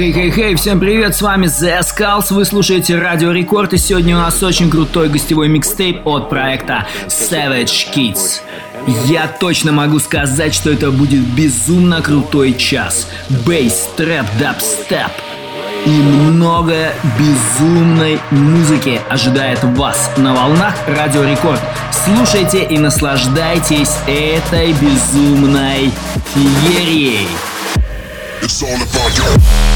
Хей-хей-хей, 0.00 0.54
всем 0.54 0.80
привет, 0.80 1.14
с 1.14 1.20
вами 1.20 1.44
The 1.44 1.80
Skulls, 1.80 2.32
вы 2.32 2.46
слушаете 2.46 2.96
Радио 2.96 3.32
Рекорд, 3.32 3.74
и 3.74 3.76
сегодня 3.76 4.16
у 4.16 4.20
нас 4.20 4.42
очень 4.42 4.70
крутой 4.70 5.10
гостевой 5.10 5.48
микстейп 5.48 6.06
от 6.06 6.30
проекта 6.30 6.86
Savage 7.08 7.92
Kids. 7.94 8.40
Я 9.04 9.28
точно 9.28 9.72
могу 9.72 9.98
сказать, 9.98 10.54
что 10.54 10.70
это 10.70 10.90
будет 10.90 11.20
безумно 11.20 12.00
крутой 12.00 12.54
час. 12.54 13.08
Бейс, 13.44 13.90
трэп, 13.98 14.24
дабстеп 14.38 15.10
и 15.84 15.90
много 15.90 16.94
безумной 17.18 18.20
музыки 18.30 19.02
ожидает 19.10 19.62
вас 19.62 20.12
на 20.16 20.34
волнах 20.34 20.76
Радио 20.86 21.24
Рекорд. 21.24 21.60
Слушайте 21.92 22.64
и 22.64 22.78
наслаждайтесь 22.78 23.92
этой 24.06 24.72
безумной 24.72 25.92
феерией. 26.32 27.28
It's 28.40 28.62
all 28.62 28.74
about 28.74 29.14
you. 29.18 29.69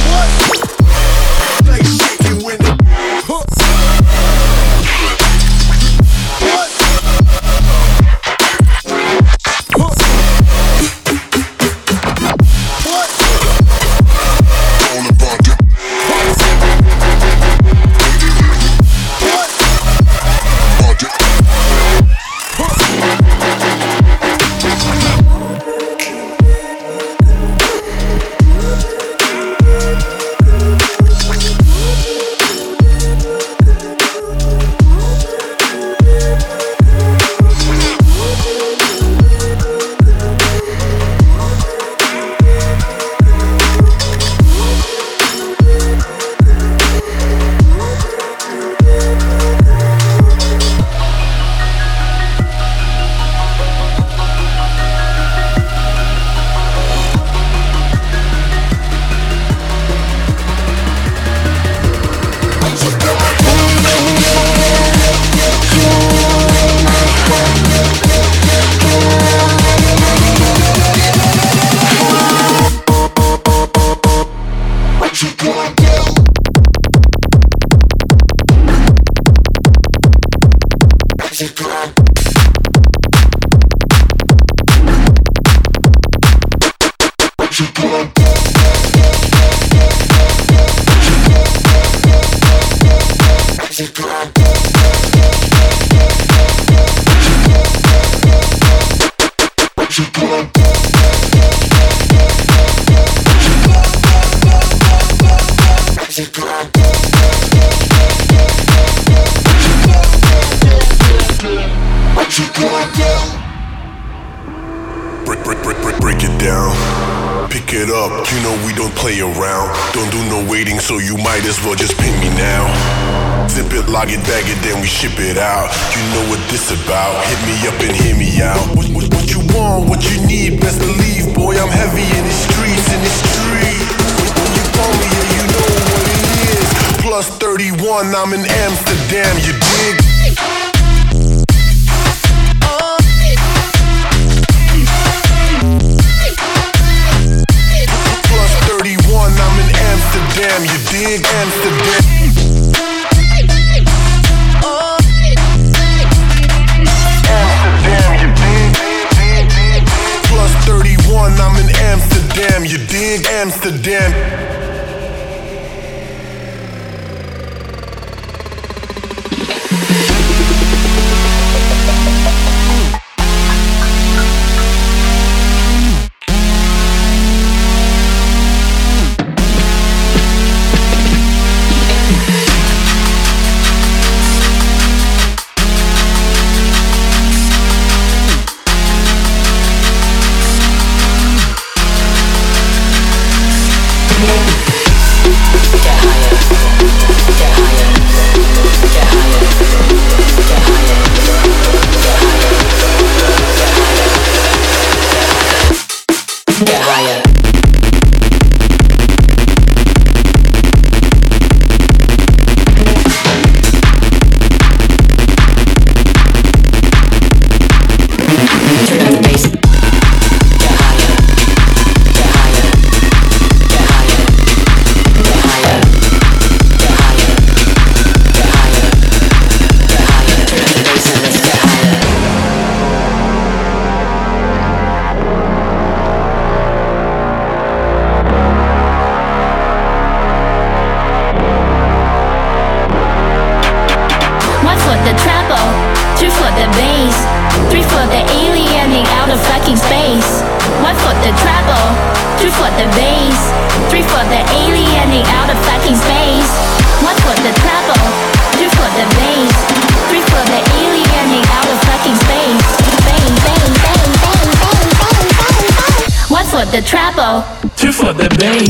The 268.54 268.60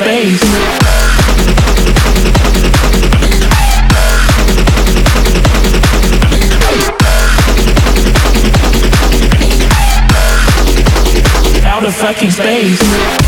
bass. 0.00 0.42
Out 11.64 11.84
of 11.84 11.94
fucking 11.94 12.30
space. 12.32 13.27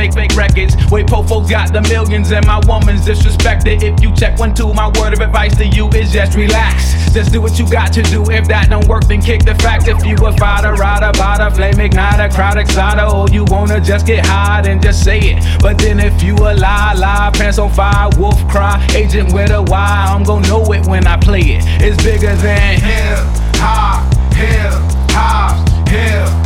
fake, 0.00 0.14
fake 0.14 0.36
records. 0.36 0.76
Wait, 0.90 1.06
Pofo 1.06 1.48
got 1.48 1.72
the 1.72 1.82
millions 1.82 2.32
and 2.32 2.46
my 2.46 2.58
woman's 2.66 3.02
disrespected. 3.06 3.82
If 3.82 4.02
you 4.02 4.14
check 4.14 4.38
one, 4.38 4.54
two, 4.54 4.72
my 4.72 4.88
word 4.98 5.12
of 5.12 5.20
advice 5.20 5.56
to 5.58 5.66
you 5.66 5.88
is 5.90 6.12
just 6.12 6.34
relax. 6.34 7.12
Just 7.12 7.32
do 7.32 7.40
what 7.42 7.58
you 7.58 7.68
got 7.68 7.92
to 7.92 8.02
do. 8.02 8.22
If 8.30 8.48
that 8.48 8.70
don't 8.70 8.86
work, 8.88 9.04
then 9.04 9.20
kick 9.20 9.44
the 9.44 9.54
fact. 9.56 9.88
If 9.88 10.04
you 10.06 10.16
a 10.24 10.32
fighter, 10.32 10.72
rider, 10.72 11.12
bada, 11.18 11.54
flame 11.54 11.74
igniter, 11.74 12.32
crowd 12.32 12.56
excited, 12.56 13.04
or 13.04 13.28
you 13.28 13.44
wanna 13.48 13.80
just 13.80 14.06
get 14.06 14.24
hot 14.24 14.66
and 14.66 14.82
just 14.82 15.04
say 15.04 15.18
it. 15.18 15.60
But 15.60 15.76
then 15.76 16.00
if 16.00 16.22
you 16.22 16.34
a 16.36 16.54
lie, 16.54 16.94
lie, 16.94 17.30
pants 17.34 17.58
on 17.58 17.70
fire, 17.70 18.08
wolf 18.16 18.40
cry, 18.48 18.82
agent 18.94 19.34
with 19.34 19.50
a 19.50 19.62
why, 19.62 20.06
I'm 20.08 20.22
gonna 20.22 20.48
know 20.48 20.64
it 20.72 20.86
when 20.86 21.06
I 21.06 21.18
play 21.18 21.40
it. 21.40 21.64
It's 21.82 22.02
bigger 22.02 22.34
than 22.36 22.80
hip 22.80 23.18
hop, 23.56 24.14
hip 24.32 24.72
hop, 25.10 25.88
hip 25.88 26.39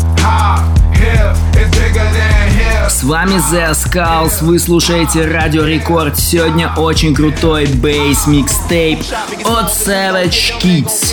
С 3.05 3.07
вами 3.07 3.35
The 3.53 3.73
Skulls, 3.73 4.43
вы 4.43 4.59
слушаете 4.59 5.27
Радио 5.27 5.67
Рекорд. 5.67 6.19
Сегодня 6.19 6.73
очень 6.75 7.15
крутой 7.15 7.67
бейс 7.67 8.27
микстейп 8.27 9.01
от 9.45 9.71
Savage 9.71 10.59
Kids. 10.59 11.13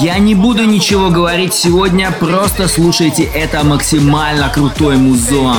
Я 0.00 0.16
не 0.16 0.34
буду 0.34 0.64
ничего 0.64 1.10
говорить 1.10 1.52
сегодня, 1.52 2.10
просто 2.10 2.68
слушайте 2.68 3.24
это 3.24 3.64
максимально 3.64 4.48
крутой 4.48 4.96
музон. 4.96 5.58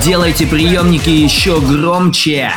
Делайте 0.00 0.46
приемники 0.46 1.10
еще 1.10 1.60
громче. 1.60 2.52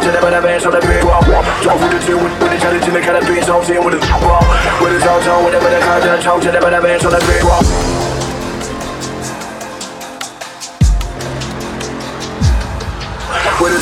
songs 0.00 0.14
and 0.14 0.14
never 0.14 0.30
never 0.30 0.48
the 0.72 0.80
big 0.86 1.04
wall. 1.04 1.22
Talk 1.22 1.80
with 1.80 1.92
the 1.92 2.00
two 2.06 2.16
with 2.18 2.38
the 2.38 2.58
challenge 2.58 2.86
of 2.86 2.94
with 3.84 3.94
the. 3.94 4.00
With 4.82 4.92
the 4.94 5.00
whatever 5.44 5.70
the 5.70 5.80
content, 5.80 6.22
and 6.54 7.10
the 7.10 7.20
big 7.26 7.42
wall. 7.44 7.62
With 13.60 13.72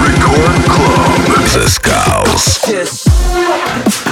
Record 0.00 0.64
Club 0.72 1.20
Mrs. 1.36 1.82
Cows. 1.82 2.58
Yes. 2.66 4.03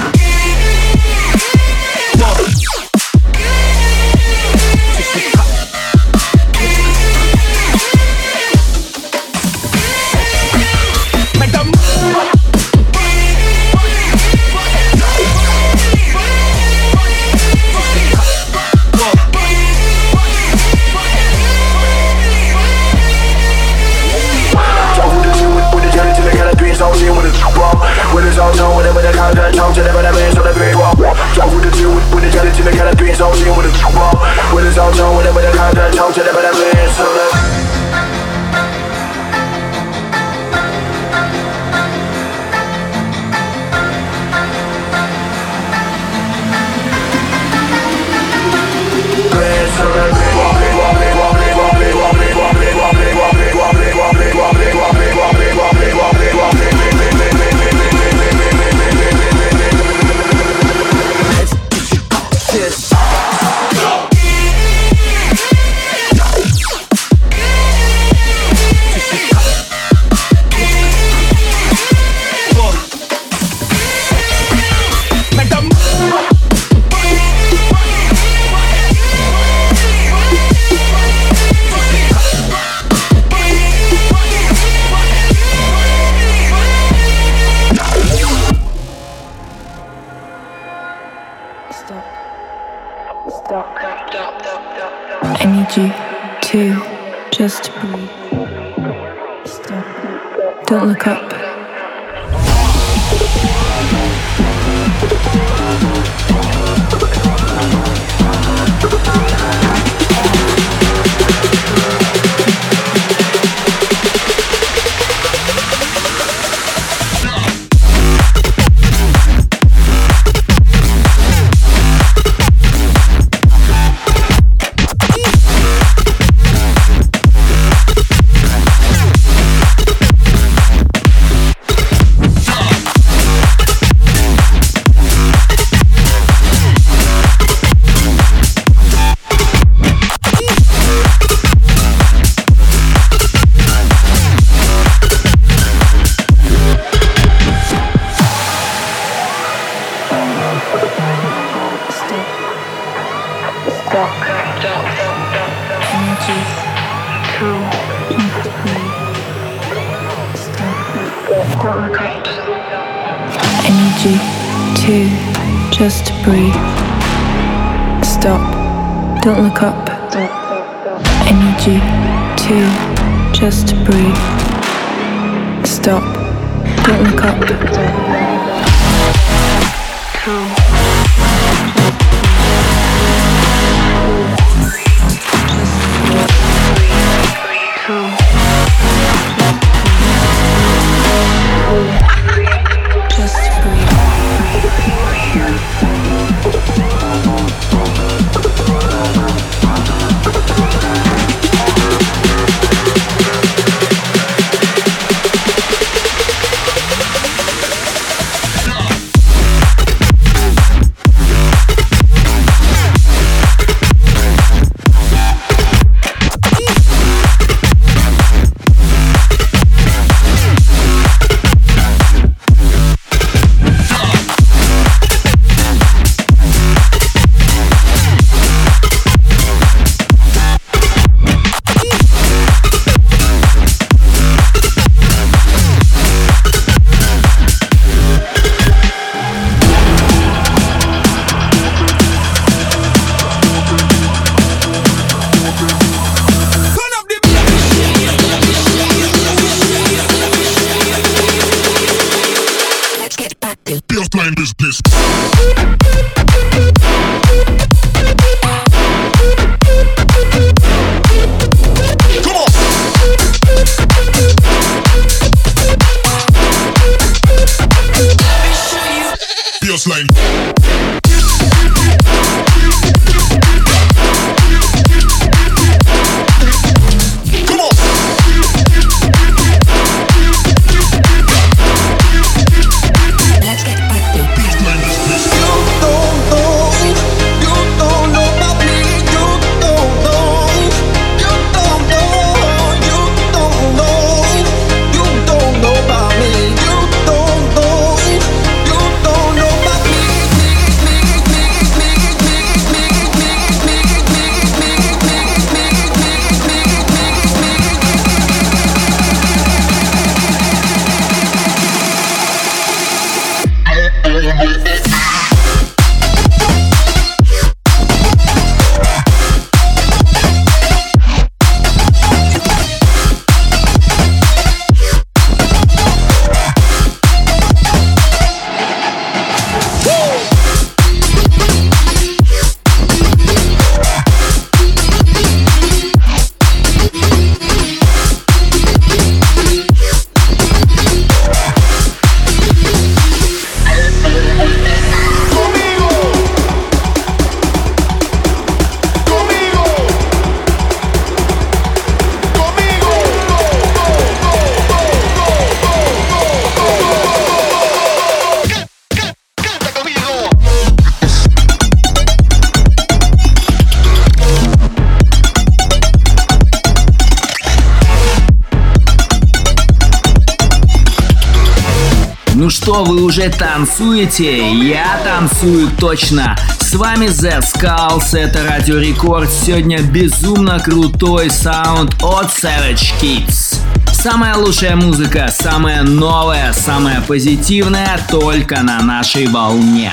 Что, 372.72 372.84
вы 372.84 373.02
уже 373.02 373.28
танцуете? 373.28 374.50
Я 374.52 374.98
танцую 375.04 375.68
точно. 375.78 376.36
С 376.60 376.74
вами 376.74 377.06
The 377.06 377.40
Skulls, 377.40 378.16
это 378.16 378.44
Радио 378.48 378.78
Рекорд. 378.78 379.30
Сегодня 379.30 379.82
безумно 379.82 380.58
крутой 380.58 381.30
саунд 381.30 381.94
от 382.02 382.26
Savage 382.26 382.92
Kids. 383.00 383.58
Самая 383.92 384.36
лучшая 384.36 384.76
музыка, 384.76 385.28
самая 385.30 385.82
новая, 385.82 386.52
самая 386.52 387.02
позитивная 387.02 388.00
только 388.10 388.62
на 388.62 388.80
нашей 388.80 389.26
волне. 389.26 389.92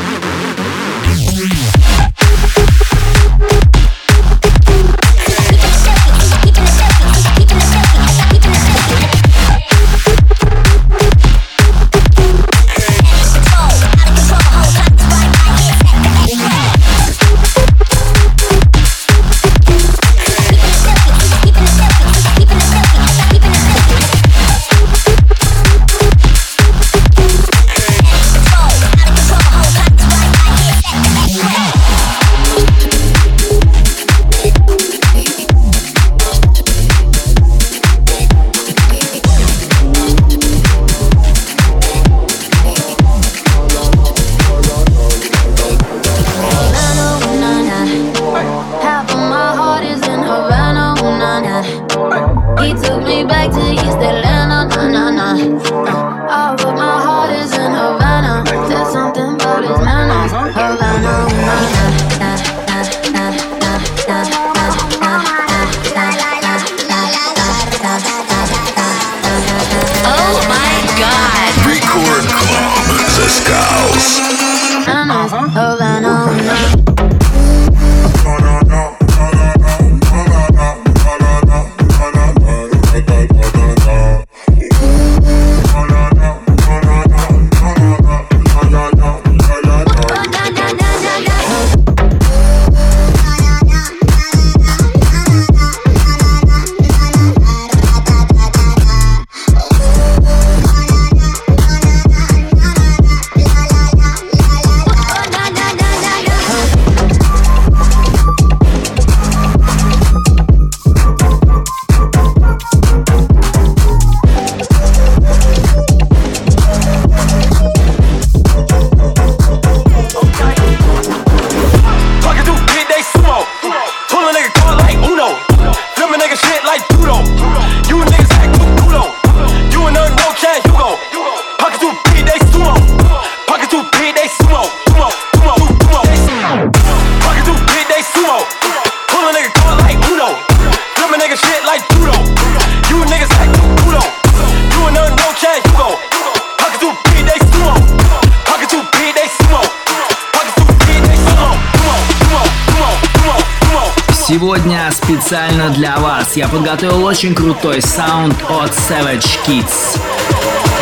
вас 156.31 156.37
я 156.37 156.47
подготовил 156.47 157.03
очень 157.03 157.33
крутой 157.35 157.81
саунд 157.81 158.35
от 158.49 158.71
Savage 158.71 159.37
Kids. 159.45 159.99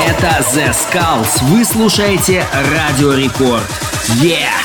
Это 0.07 0.43
The 0.53 0.71
Skulls. 0.71 1.43
Вы 1.43 1.65
слушаете 1.65 2.45
Радио 2.53 3.13
Рекорд. 3.13 3.63
Yeah! 4.21 4.58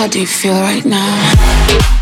How 0.00 0.06
do 0.06 0.18
you 0.18 0.26
feel 0.26 0.54
right 0.54 0.82
now? 0.82 1.99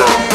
up. 0.00 0.27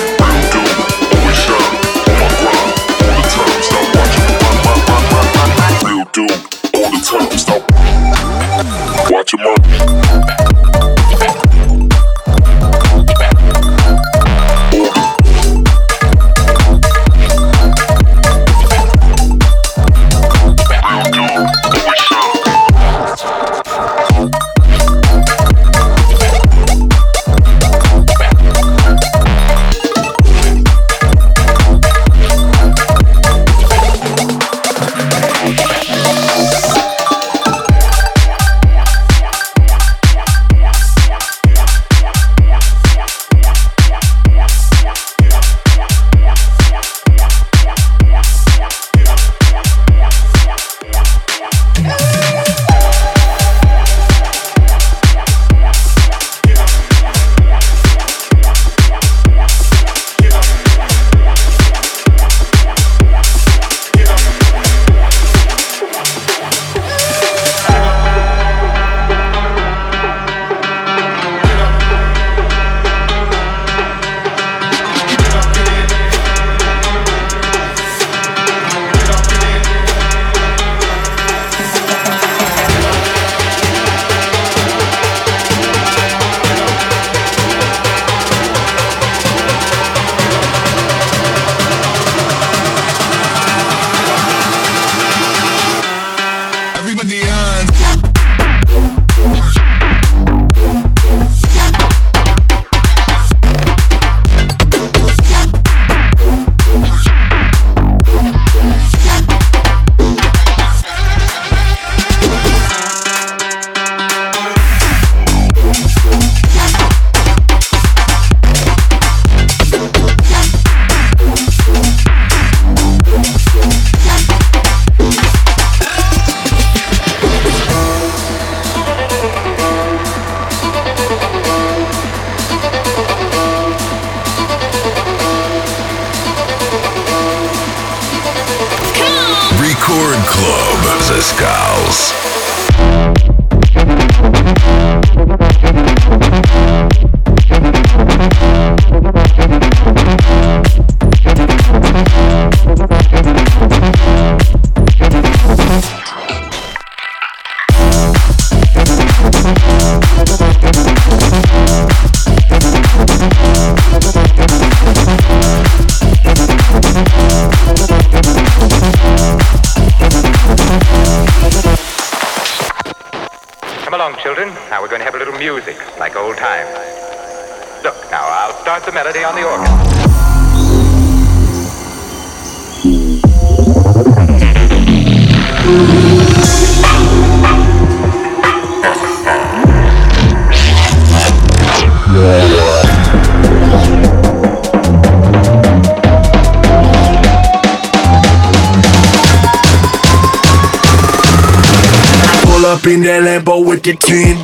Up 202.84 202.88
in 202.88 203.01
that 203.01 203.23
Lambo 203.23 203.65
with 203.65 203.84
the 203.84 203.95
tin 203.95 204.41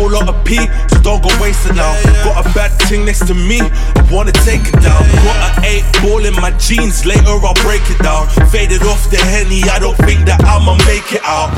whole 0.00 0.08
lot 0.16 0.28
of 0.32 0.38
P, 0.48 0.56
so 0.88 0.96
don't 1.04 1.20
go 1.20 1.28
wasting 1.36 1.76
now. 1.76 1.92
Got 2.24 2.40
a 2.40 2.44
bad 2.56 2.72
thing 2.88 3.04
next 3.04 3.28
to 3.28 3.34
me, 3.34 3.60
I 3.60 4.00
wanna 4.08 4.32
take 4.48 4.64
it 4.64 4.80
down. 4.80 5.04
Got 5.20 5.36
an 5.44 5.64
eight 5.68 5.84
ball 6.00 6.24
in 6.24 6.32
my 6.40 6.52
jeans, 6.56 7.04
later 7.04 7.36
I'll 7.36 7.60
break 7.60 7.84
it 7.92 8.00
down. 8.00 8.24
Faded 8.48 8.82
off 8.88 9.12
the 9.12 9.20
henny, 9.20 9.60
I 9.68 9.78
don't 9.78 9.98
think 10.08 10.24
that 10.24 10.40
I'ma 10.40 10.80
make 10.88 11.12
it 11.12 11.20
out. 11.28 11.52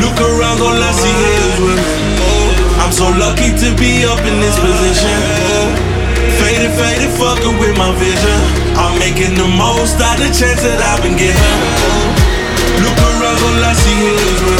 Look 0.00 0.16
around, 0.16 0.58
all 0.64 0.72
I 0.72 0.92
see 0.96 1.16
is 1.36 1.60
women. 1.60 1.84
Oh, 2.24 2.80
I'm 2.80 2.92
so 2.92 3.12
lucky 3.20 3.52
to 3.52 3.68
be 3.76 4.08
up 4.08 4.20
in 4.24 4.40
this 4.40 4.56
position. 4.56 5.16
Oh, 5.52 5.68
faded, 6.40 6.72
faded, 6.80 7.12
fucking 7.20 7.60
with 7.60 7.76
my 7.76 7.92
vision. 8.00 8.38
I'm 8.80 8.96
making 8.98 9.36
the 9.36 9.48
most 9.52 10.00
out 10.00 10.16
of 10.16 10.24
the 10.24 10.32
chance 10.32 10.64
that 10.64 10.80
I've 10.80 11.04
been 11.04 11.16
given. 11.16 11.36
Oh, 11.36 12.08
look 12.80 12.98
around, 13.04 13.38
all 13.44 13.64
I 13.68 13.72
see 13.84 14.00
is. 14.16 14.55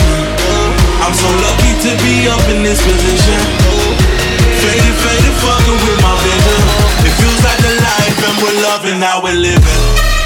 I'm 1.07 1.14
so 1.14 1.30
lucky 1.38 1.70
to 1.86 1.94
be 2.02 2.26
up 2.26 2.42
in 2.50 2.64
this 2.64 2.82
position. 2.82 3.38
Faded, 4.59 4.96
faded, 4.98 5.36
fucking 5.38 5.78
with 5.86 6.02
my 6.02 6.18
vision. 6.18 6.61
It 7.07 7.14
feels 7.14 7.44
like 7.46 7.62
the 7.62 7.78
life 7.78 8.18
and 8.26 8.42
we're 8.42 8.61
loving 8.66 8.98
how 9.00 9.22
we're 9.22 9.38
living. 9.38 10.26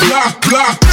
blah, 0.00 0.32
blah. 0.48 0.89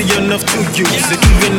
And 0.00 0.10
enough 0.26 0.44
to 0.44 0.58
use 0.78 1.10
it. 1.10 1.18
Even 1.42 1.57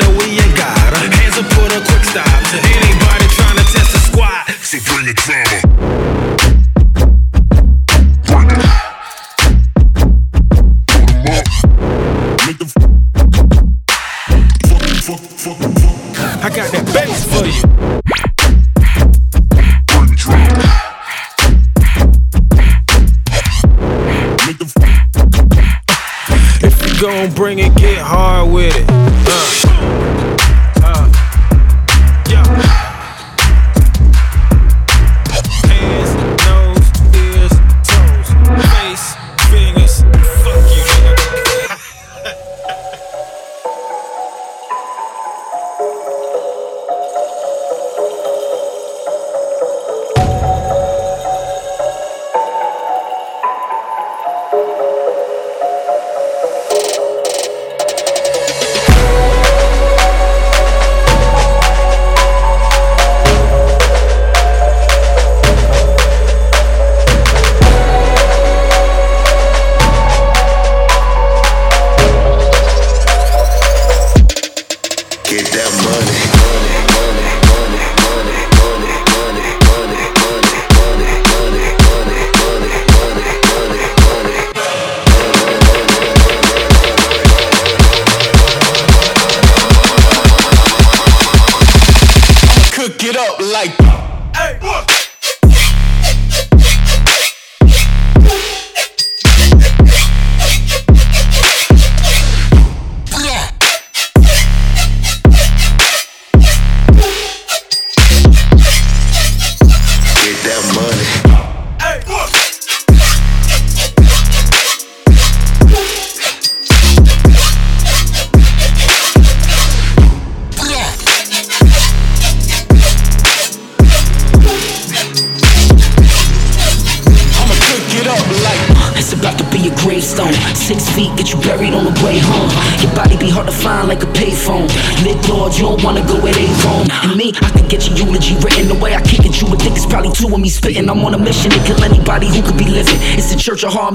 Get 75.29 75.45
that 75.45 75.71
money. 75.85 76.73
money. 76.73 76.78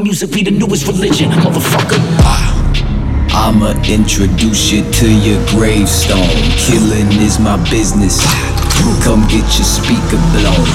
music 0.05 0.31
be 0.33 0.43
the 0.45 0.51
newest 0.51 0.87
religion, 0.87 1.31
motherfucker. 1.31 1.97
Ah, 2.21 2.53
I'ma 3.33 3.73
introduce 3.89 4.71
you 4.71 4.85
to 5.01 5.09
your 5.09 5.41
gravestone. 5.49 6.29
Killing 6.61 7.09
is 7.25 7.41
my 7.41 7.57
business. 7.71 8.21
Come 9.01 9.25
get 9.33 9.49
your 9.57 9.65
speaker 9.65 10.21
blown. 10.37 10.69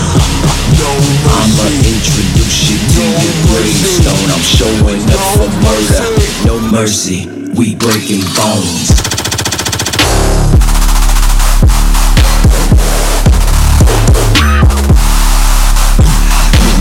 I'ma 1.37 1.67
introduce 1.85 2.73
you 2.73 2.77
to 2.81 3.03
your 3.21 3.37
gravestone. 3.45 4.33
I'm 4.33 4.41
showing 4.41 5.05
up 5.13 5.21
for 5.37 5.49
murder. 5.61 6.01
No 6.49 6.57
mercy, 6.73 7.29
we 7.53 7.75
breaking 7.75 8.25
bones. 8.33 8.97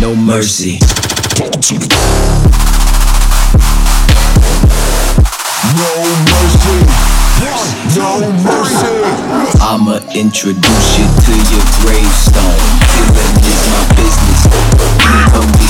No 0.01 0.17
mercy. 0.17 0.79
I'ma 9.61 10.01
introduce 10.15 10.99
you 10.99 11.05
to 11.05 11.35
your 11.53 11.65
gravestone. 11.85 12.57
Killing 12.97 13.37
is 13.45 13.63
my 13.69 13.85
business. 14.01 14.49
You 15.61 15.68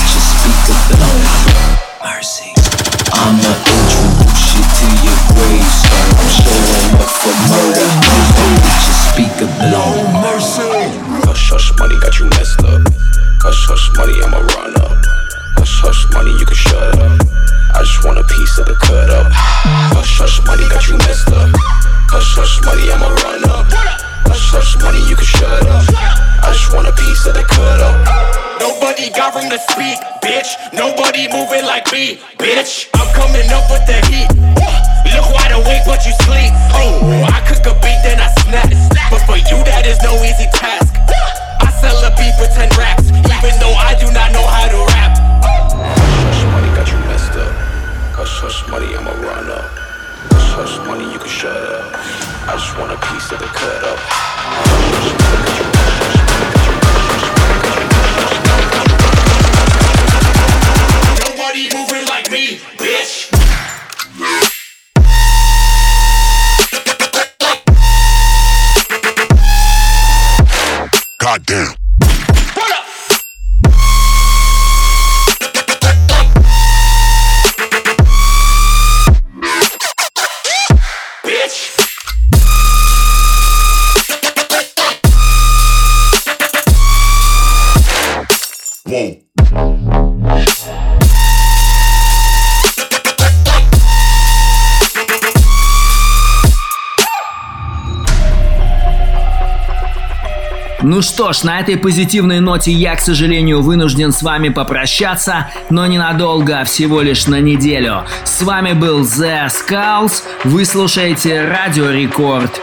что 101.28 101.40
ж, 101.40 101.42
на 101.44 101.60
этой 101.60 101.76
позитивной 101.76 102.40
ноте 102.40 102.72
я, 102.72 102.96
к 102.96 103.00
сожалению, 103.00 103.60
вынужден 103.60 104.12
с 104.12 104.22
вами 104.22 104.48
попрощаться, 104.48 105.50
но 105.68 105.86
ненадолго, 105.86 106.64
всего 106.64 107.02
лишь 107.02 107.26
на 107.26 107.38
неделю. 107.38 108.04
С 108.24 108.40
вами 108.42 108.72
был 108.72 109.02
The 109.02 109.48
Skulls, 109.48 110.22
вы 110.44 110.64
слушаете 110.64 111.44
Радио 111.44 111.90
Рекорд. 111.90 112.58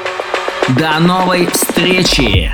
До 0.70 1.00
новой 1.00 1.48
встречи! 1.48 2.52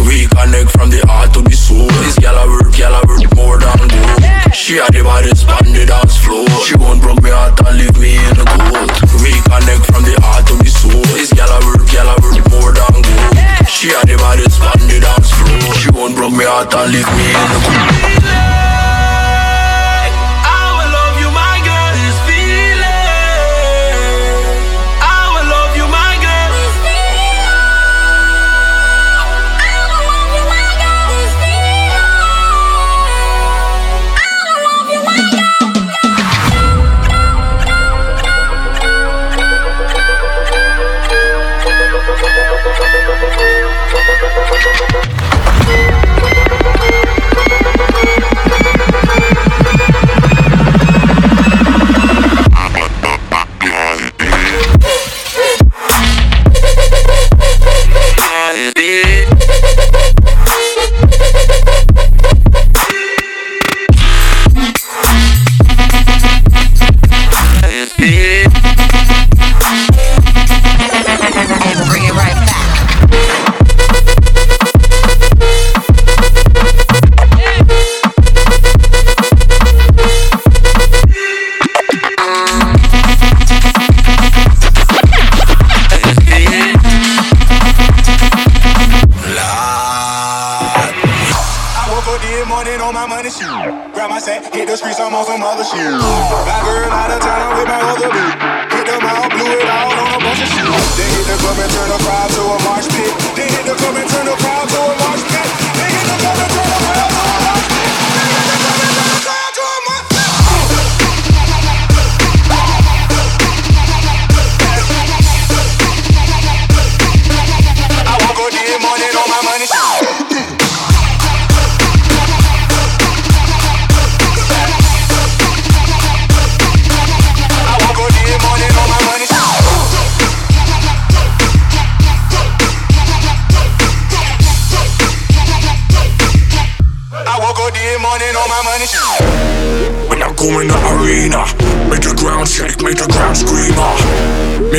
We 0.00 0.26
connect 0.26 0.70
from 0.72 0.90
the 0.90 1.00
heart 1.06 1.32
to 1.34 1.42
the 1.42 1.54
soul. 1.54 1.88
This 2.02 2.18
gal 2.18 2.36
a 2.36 2.46
work, 2.48 2.74
gal 2.76 2.94
a 2.94 3.00
work 3.06 3.22
more 3.36 3.58
than 3.58 3.88
gold. 3.88 4.54
She 4.54 4.74
had 4.74 4.92
the 4.92 5.04
baddest 5.04 5.48
on 5.48 5.72
the 5.72 5.86
dance 5.86 6.16
floor. 6.16 6.48
She 6.64 6.76
won't 6.76 7.00
broke 7.00 7.22
me 7.22 7.30
heart 7.30 7.60
and 7.64 7.78
leave 7.78 7.96
me 7.98 8.16
in 8.16 8.34
the 8.34 8.44
cold. 8.44 8.90
We 9.22 9.30
connect 9.46 9.86
from 9.86 10.02
the 10.02 10.18
heart 10.22 10.46
to 10.48 10.56
the 10.56 10.70
soul. 10.70 11.02
This 11.14 11.32
gal 11.32 11.48
a 11.48 11.64
work, 11.64 11.86
gal 11.90 12.08
a 12.08 12.16
work 12.20 12.42
more 12.50 12.72
than 12.72 13.02
gold. 13.02 13.45
She 13.68 13.88
had 13.88 14.06
the 14.08 14.16
baddest 14.16 14.60
on 14.62 14.88
the 14.88 15.00
dance 15.00 15.30
floor. 15.30 15.74
She 15.74 15.90
won't 15.90 16.16
broke 16.16 16.32
me 16.32 16.44
heart 16.44 16.72
and 16.74 16.92
leave 16.92 17.06
me 17.16 17.26
in 17.28 17.46
the 17.52 18.50
cool. 18.50 18.55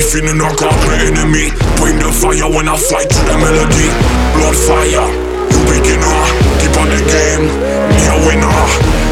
Feeling 0.07 0.37
no 0.37 0.47
conquer 0.55 0.95
enemy. 1.03 1.51
Bring 1.75 1.99
the 1.99 2.07
fire 2.07 2.47
when 2.47 2.69
I 2.69 2.77
fight 2.79 3.09
to 3.11 3.21
the 3.27 3.35
melody. 3.43 3.91
Blood 4.39 4.55
fire, 4.55 5.03
you 5.51 5.59
beginner. 5.67 6.19
Keep 6.63 6.79
on 6.79 6.87
the 6.87 7.03
game, 7.11 7.43
me 7.91 8.03
a 8.07 8.15
winner. 8.23 8.59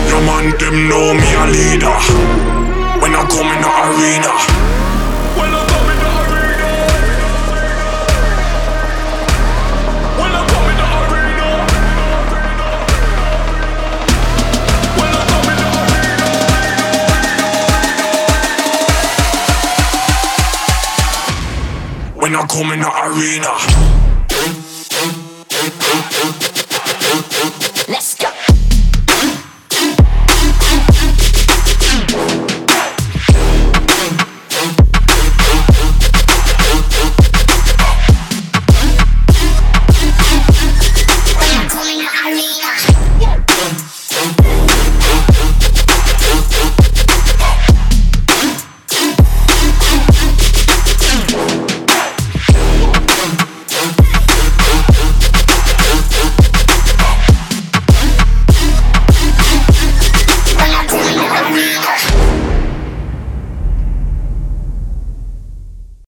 Your 0.07 0.23
man 0.23 0.55
them 0.55 0.87
know 0.87 1.11
me 1.11 1.29
a 1.35 1.45
leader. 1.51 1.99
When 3.03 3.11
I 3.11 3.27
come 3.27 3.51
in 3.51 3.59
the 3.59 3.71
arena. 3.91 4.33
Come 22.47 22.71
in 22.71 22.79
the 22.79 22.87
arena. 22.87 23.94